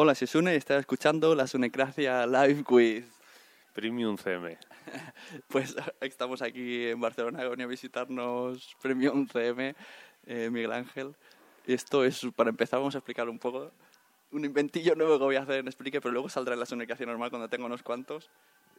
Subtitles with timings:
[0.00, 3.04] Hola, soy Sune y estás escuchando la Sunecracia Live Quiz.
[3.72, 4.56] Premium CM.
[5.48, 9.74] Pues estamos aquí en Barcelona, venía a visitarnos Premium CM,
[10.24, 11.16] eh, Miguel Ángel.
[11.66, 13.72] Esto es, para empezar, vamos a explicar un poco.
[14.30, 17.04] Un inventillo nuevo que voy a hacer en Explique, pero luego saldrá en la Sunecracia
[17.04, 18.30] normal cuando tenga unos cuantos.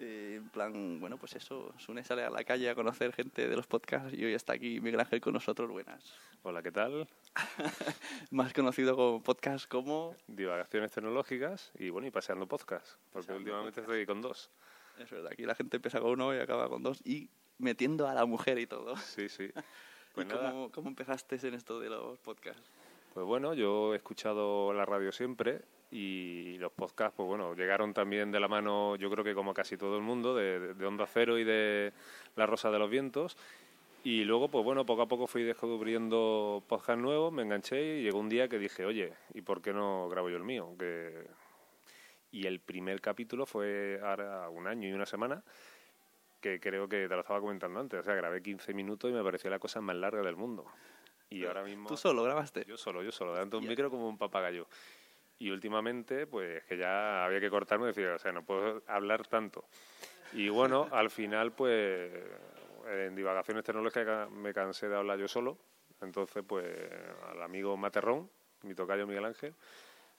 [0.02, 3.55] Eh, en plan, bueno, pues eso, Sune sale a la calle a conocer gente de
[3.55, 5.69] los podcasts y hoy está aquí Miguel Ángel con nosotros.
[5.69, 6.16] Buenas.
[6.41, 7.06] Hola, ¿qué tal?
[8.31, 10.16] Más conocido como podcast como...
[10.28, 14.50] Divagaciones tecnológicas y bueno, y paseando podcast, porque últimamente estoy con dos.
[14.97, 18.13] Es verdad, aquí la gente empieza con uno y acaba con dos y metiendo a
[18.13, 18.95] la mujer y todo.
[18.97, 19.51] Sí, sí.
[20.16, 22.68] Pues ¿Y nada, cómo, cómo empezaste en esto de los podcasts?
[23.13, 28.31] pues bueno, yo he escuchado la radio siempre y los podcasts, pues bueno, llegaron también
[28.31, 31.39] de la mano, yo creo que como casi todo el mundo, de, de Onda Cero
[31.39, 31.94] y de
[32.35, 33.38] La Rosa de los Vientos.
[34.03, 38.19] Y luego, pues bueno, poco a poco fui descubriendo podcasts nuevos, me enganché y llegó
[38.19, 40.73] un día que dije, oye, ¿y por qué no grabo yo el mío?
[40.79, 41.27] Que...
[42.31, 45.44] Y el primer capítulo fue ahora un año y una semana,
[46.39, 48.00] que creo que te lo estaba comentando antes.
[48.00, 50.66] O sea, grabé 15 minutos y me pareció la cosa más larga del mundo.
[51.29, 51.89] Y ahora mismo...
[51.89, 52.63] ¿Tú solo grabaste?
[52.67, 54.67] Yo solo, yo solo, delante de un micro como un papagayo.
[55.39, 59.25] Y últimamente, pues que ya había que cortarme y decir, o sea, no puedo hablar
[59.25, 59.66] tanto.
[60.33, 62.11] Y bueno, al final, pues
[62.88, 65.57] en divagaciones tecnológicas me cansé de hablar yo solo.
[66.01, 66.66] Entonces, pues
[67.29, 68.29] al amigo Materrón,
[68.63, 69.55] mi tocayo Miguel Ángel,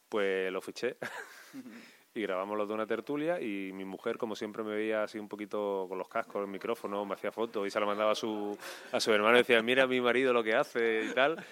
[0.09, 0.97] pues lo fiché.
[2.15, 5.29] y grabamos los de una tertulia y mi mujer, como siempre, me veía así un
[5.29, 8.57] poquito con los cascos, el micrófono, me hacía fotos y se la mandaba a su,
[8.93, 11.45] a su hermano y decía, mira mi marido lo que hace y tal.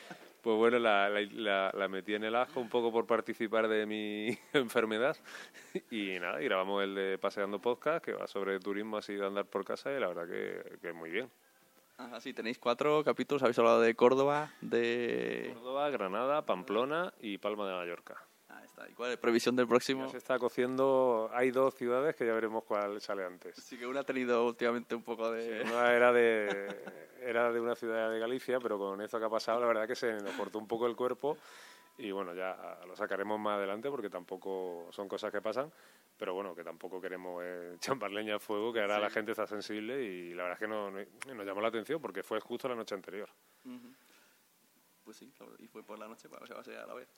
[0.48, 4.28] Pues bueno, la, la, la- metí en el asco un poco por participar de mi
[4.54, 5.14] enfermedad.
[5.90, 9.44] Y nada, y grabamos el de Paseando Podcast, que va sobre turismo así de andar
[9.44, 11.28] por casa, y la verdad que, que muy bien.
[11.98, 13.42] Ah, sí, tenéis cuatro capítulos.
[13.42, 15.50] Habéis hablado de Córdoba, de...
[15.52, 18.16] Córdoba, Granada, Pamplona y Palma de Mallorca.
[18.50, 18.88] Ah, está.
[18.88, 20.06] ¿Y cuál es previsión del próximo?
[20.06, 23.54] Ya se está cociendo, hay dos ciudades que ya veremos cuál sale antes.
[23.56, 25.62] Sí que una ha tenido últimamente un poco de...
[25.62, 26.74] Una era de,
[27.20, 29.94] era de una ciudad de Galicia, pero con esto que ha pasado, la verdad que
[29.94, 31.36] se nos cortó un poco el cuerpo
[31.98, 35.70] y bueno, ya lo sacaremos más adelante porque tampoco son cosas que pasan,
[36.16, 39.46] pero bueno, que tampoco queremos eh, champar leña al fuego, que ahora la gente está
[39.46, 42.66] sensible y la verdad es que no, no- nos llamó la atención porque fue justo
[42.68, 43.28] la noche anterior.
[45.04, 47.08] Pues sí, y fue por la noche, para o sea, a la vez.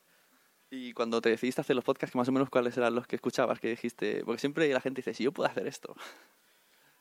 [0.70, 3.16] Y cuando te decidiste hacer los podcasts, que más o menos cuáles eran los que
[3.16, 4.24] escuchabas, que dijiste...
[4.24, 5.96] Porque siempre la gente dice, si yo puedo hacer esto.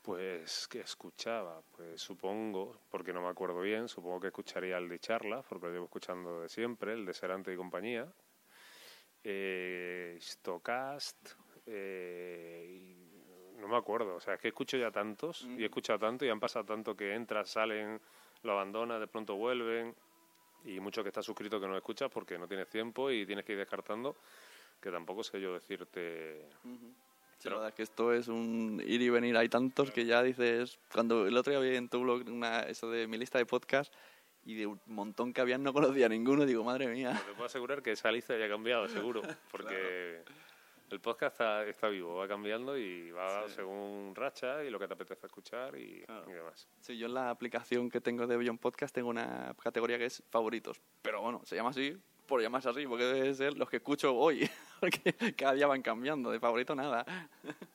[0.01, 4.97] Pues que escuchaba, pues supongo, porque no me acuerdo bien, supongo que escucharía el de
[4.97, 8.11] charla, porque lo llevo escuchando de siempre, el de Serante y compañía,
[9.23, 11.33] eh, Stocast,
[11.67, 12.95] eh,
[13.59, 16.29] no me acuerdo, o sea, es que escucho ya tantos, y he escuchado tanto, y
[16.29, 18.01] han pasado tanto que entras, salen,
[18.41, 19.93] lo abandonas, de pronto vuelven,
[20.65, 23.53] y mucho que estás suscrito que no escuchas porque no tienes tiempo y tienes que
[23.53, 24.15] ir descartando,
[24.81, 26.47] que tampoco sé yo decirte...
[27.37, 29.37] Sí, la verdad es que esto es un ir y venir.
[29.37, 30.77] Hay tantos que ya dices...
[30.91, 33.93] Cuando el otro día vi en tu blog una, eso de mi lista de podcast
[34.45, 37.21] y de un montón que habían no conocía ninguno, digo, madre mía.
[37.25, 39.21] Te puedo asegurar que esa lista ya ha cambiado, seguro,
[39.51, 40.23] porque
[40.89, 43.55] El podcast está, está vivo, va cambiando y va Sí.
[43.55, 46.29] según racha y lo que te apetece escuchar y, Claro.
[46.29, 46.67] y demás.
[46.81, 50.23] Sí, yo en la aplicación que tengo de Beyond Podcast tengo una categoría que es
[50.29, 50.81] favoritos.
[51.03, 51.95] Pero bueno, se llama así
[52.25, 54.47] por llamarse así, porque debe ser los que escucho hoy.
[54.79, 57.03] Porque cada día van cambiando, de favorito nada.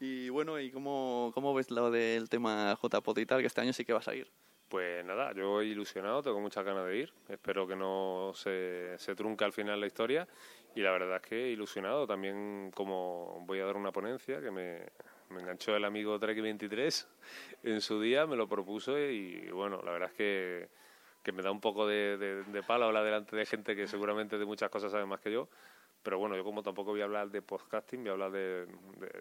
[0.00, 3.40] Y bueno, ¿y cómo, cómo ves lo del tema JPOT y tal?
[3.40, 4.28] Que este año sí que vas a ir.
[4.68, 7.12] Pues nada, yo voy ilusionado, tengo muchas ganas de ir.
[7.28, 10.26] Espero que no se, se trunca al final la historia.
[10.74, 14.80] Y la verdad es que ilusionado también como voy a dar una ponencia que me,
[15.28, 17.06] me enganchó el amigo Trek23
[17.64, 20.68] en su día, me lo propuso y bueno, la verdad es que,
[21.22, 24.38] que me da un poco de, de, de palo hablar delante de gente que seguramente
[24.38, 25.48] de muchas cosas sabe más que yo.
[26.02, 28.66] Pero bueno, yo como tampoco voy a hablar de podcasting, voy a hablar de,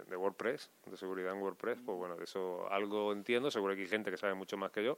[0.08, 3.88] de- WordPress, de seguridad en WordPress, pues bueno, de eso algo entiendo, seguro que hay
[3.88, 4.98] gente que sabe mucho más que yo,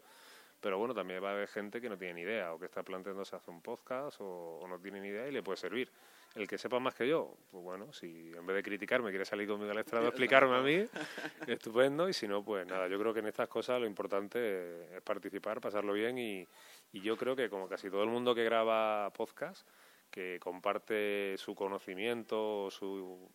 [0.61, 2.83] pero bueno, también va a haber gente que no tiene ni idea o que está
[2.83, 5.89] planteándose hacer un podcast o, o no tiene ni idea y le puede servir.
[6.35, 9.47] El que sepa más que yo, pues bueno, si en vez de criticarme quiere salir
[9.47, 10.83] conmigo al estrado a explicarme a mí,
[11.47, 12.09] estupendo.
[12.09, 15.61] Y si no, pues nada, yo creo que en estas cosas lo importante es participar,
[15.61, 16.47] pasarlo bien y,
[16.93, 19.67] y yo creo que como casi todo el mundo que graba podcast,
[20.09, 23.29] que comparte su conocimiento, su-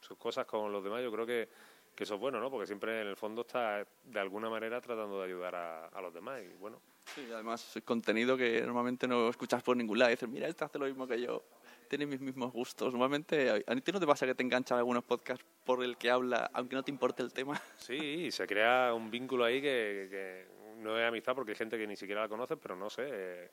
[0.00, 1.48] sus cosas con los demás, yo creo que,
[1.94, 2.50] que eso es bueno, ¿no?
[2.50, 6.12] Porque siempre en el fondo está de alguna manera tratando de ayudar a, a los
[6.14, 6.80] demás y bueno,
[7.14, 10.10] Sí, además es contenido que normalmente no escuchas por ningún lado.
[10.10, 11.42] Y dices, mira, este hace lo mismo que yo.
[11.88, 12.92] Tiene mis mismos gustos.
[12.92, 16.50] Normalmente, ¿a ti no te pasa que te enganchan algunos podcasts por el que habla,
[16.52, 17.60] aunque no te importe el tema?
[17.78, 20.46] Sí, se crea un vínculo ahí que, que
[20.78, 23.02] no es amistad porque hay gente que ni siquiera la conoce, pero no sé.
[23.06, 23.50] eh,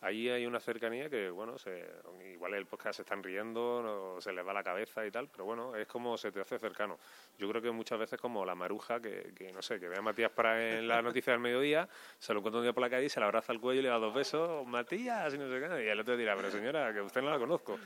[0.00, 1.86] ahí hay una cercanía que, bueno, se,
[2.32, 5.44] igual el podcast se están riendo, no, se les va la cabeza y tal, pero
[5.44, 6.98] bueno, es como se te hace cercano.
[7.38, 10.02] Yo creo que muchas veces como la maruja que, que no sé, que ve a
[10.02, 11.88] Matías para en la noticia del mediodía,
[12.18, 13.88] se lo encuentra un día por la calle, se le abraza al cuello y le
[13.88, 17.00] da dos besos, Matías, y no sé qué, y el otro dirá, pero señora, que
[17.00, 17.78] usted no la conozco.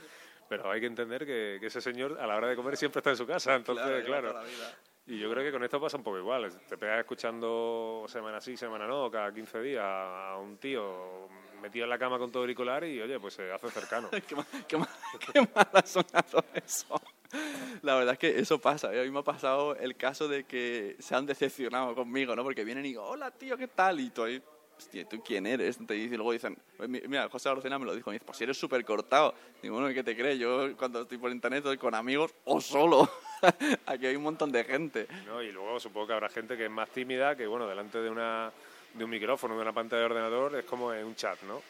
[0.48, 3.10] Pero hay que entender que, que ese señor a la hora de comer siempre está
[3.10, 4.32] en su casa, entonces, claro.
[4.42, 4.76] vida.
[5.06, 6.48] Y yo creo que con esto pasa un poco igual.
[6.68, 11.28] Te pegas escuchando semana sí, semana no, cada 15 días a un tío
[11.60, 14.08] metido en la cama con todo auricular y, oye, pues se hace cercano.
[14.28, 14.88] qué, ma- qué, ma-
[15.32, 17.00] qué mal ha sonado eso.
[17.82, 18.92] La verdad es que eso pasa.
[18.92, 19.00] ¿eh?
[19.00, 22.42] A mí me ha pasado el caso de que se han decepcionado conmigo, ¿no?
[22.42, 24.00] Porque vienen y digo, hola tío, ¿qué tal?
[24.00, 24.42] Y tú ahí,
[24.76, 25.78] hostia, ¿tú quién eres?
[25.88, 28.44] Y luego dicen, "Pues mi- mira, José Arocena me lo dijo, me dice, pues si
[28.44, 29.32] eres súper cortado.
[29.62, 30.38] Digo, bueno, ¿qué te crees?
[30.40, 33.08] Yo cuando estoy por internet estoy con amigos o solo.
[33.86, 35.06] Aquí hay un montón de gente.
[35.26, 35.40] ¿no?
[35.42, 38.50] Y luego supongo que habrá gente que es más tímida, que, bueno, delante de, una,
[38.94, 41.62] de un micrófono, de una pantalla de ordenador, es como en un chat, ¿no?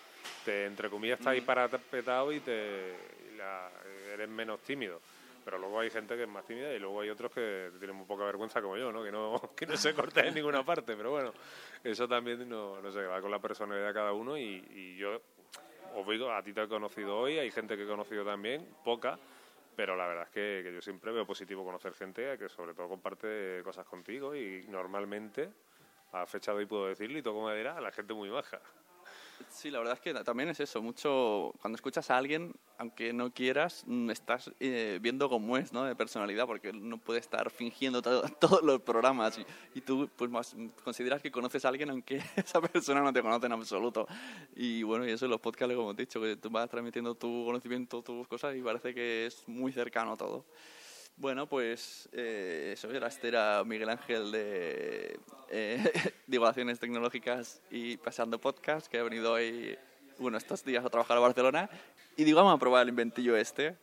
[0.45, 2.95] Te, entre comillas, estás ahí parapetado y, te,
[3.33, 3.71] y la-
[4.13, 5.01] eres menos tímido.
[5.45, 8.07] Pero luego hay gente que es más tímida y luego hay otros que tienen muy
[8.07, 9.03] poca vergüenza como yo, ¿no?
[9.03, 10.95] Que no, que no se corta en ninguna parte.
[10.97, 11.33] Pero bueno,
[11.83, 15.21] eso también, no, no sé, va con la personalidad de cada uno y, y yo
[15.95, 19.19] os digo, a ti te he conocido hoy, hay gente que he conocido también, poca,
[19.75, 22.89] pero la verdad es que, que yo siempre veo positivo conocer gente que sobre todo
[22.89, 25.49] comparte cosas contigo y normalmente,
[26.13, 28.61] a fecha de hoy puedo decirlo y todo como dirá, la gente muy baja.
[29.49, 30.83] Sí, la verdad es que también es eso.
[30.83, 35.85] Mucho cuando escuchas a alguien, aunque no quieras, mm, estás eh, viendo cómo es, ¿no?
[35.85, 40.31] De personalidad, porque no puede estar fingiendo todo- todos los programas y, y tú, pues,
[40.31, 40.55] más
[40.85, 44.07] consideras que conoces a alguien aunque esa persona no te conoce en absoluto.
[44.55, 47.45] Y bueno, y eso en los podcasts, como he dicho, que tú vas transmitiendo tu
[47.47, 50.45] conocimiento, tus cosas y parece que es muy cercano todo.
[51.17, 55.21] Bueno, pues eh, eso era, este era Miguel Ángel de
[55.51, 59.79] eh, Divulgaciones Tecnológicas y Pasando Podcast, que ha venido hoy,
[60.19, 61.69] bueno, estos días a trabajar a Barcelona.
[62.17, 63.77] Y digo, vamos a probar el inventillo este.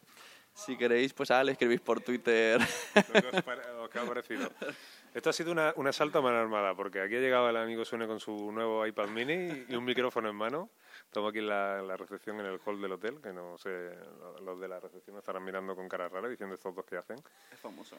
[0.54, 2.60] Si queréis, pues ahora le escribís por Twitter.
[2.60, 4.52] Lo que os, ha parecido.
[5.18, 7.84] Esto ha sido una, un asalto a mano armada, porque aquí ha llegado el amigo
[7.84, 10.70] Sune con su nuevo iPad mini y un micrófono en mano.
[11.06, 13.98] Estamos aquí en la, la recepción, en el hall del hotel, que no sé,
[14.46, 17.18] los de la recepción me estarán mirando con cara rara diciendo estos dos que hacen.
[17.52, 17.96] Es famoso.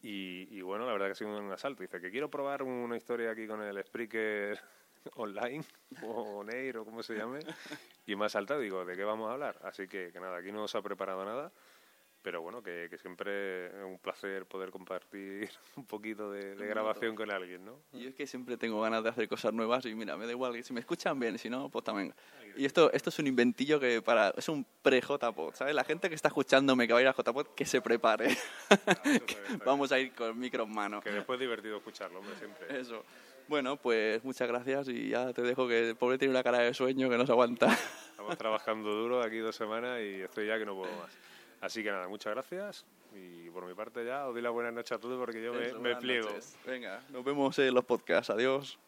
[0.00, 1.82] Y, y bueno, la verdad que ha sido un asalto.
[1.82, 4.60] Dice que quiero probar una historia aquí con el Spreaker
[5.16, 5.64] online,
[6.04, 7.40] o Neir, o como se llame.
[8.06, 9.58] Y me ha saltado, digo, ¿de qué vamos a hablar?
[9.64, 11.50] Así que, que nada, aquí no se ha preparado nada.
[12.22, 17.16] Pero bueno, que, que siempre es un placer poder compartir un poquito de, de grabación
[17.16, 17.78] con alguien, ¿no?
[17.92, 20.52] Y es que siempre tengo ganas de hacer cosas nuevas y mira, me da igual,
[20.52, 22.14] que si me escuchan bien, si no, pues también.
[22.56, 25.74] Y esto, esto es un inventillo que para es un pre-JPod, ¿sabes?
[25.74, 28.36] La gente que está escuchándome que va a ir a JPod, que se prepare.
[29.64, 31.00] Vamos a ir con micro en mano.
[31.00, 32.80] Que después es divertido escucharlo, hombre, siempre.
[32.80, 33.04] Eso.
[33.48, 36.72] Bueno, pues muchas gracias y ya te dejo que el pobre tiene una cara de
[36.72, 37.66] sueño que no se aguanta.
[38.10, 41.16] Estamos trabajando duro aquí dos semanas y estoy ya que no puedo más.
[41.60, 42.86] Así que nada, muchas gracias.
[43.14, 45.96] Y por mi parte ya os doy la buena noche a todos porque yo me,
[45.96, 46.28] pliego.
[46.28, 46.56] noches.
[46.66, 48.30] Venga, nos vemos en los podcasts.
[48.30, 48.78] Adiós.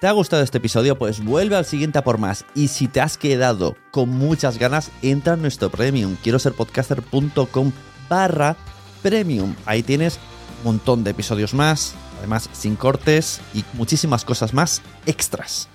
[0.00, 0.98] ¿Te ha gustado este episodio?
[0.98, 2.44] Pues vuelve al siguiente a por más.
[2.54, 6.16] Y si te has quedado con muchas ganas, entra en nuestro premium.
[6.22, 7.72] Quiero ser podcaster.com
[8.08, 8.56] barra
[9.02, 9.54] premium.
[9.64, 10.20] Ahí tienes
[10.58, 15.68] un montón de episodios más, además sin cortes y muchísimas cosas más extras.